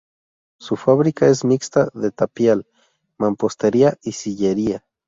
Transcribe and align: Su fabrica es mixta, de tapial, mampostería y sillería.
Su 0.59 0.77
fabrica 0.77 1.27
es 1.27 1.45
mixta, 1.45 1.89
de 1.93 2.09
tapial, 2.11 2.65
mampostería 3.19 3.99
y 4.01 4.13
sillería. 4.13 4.83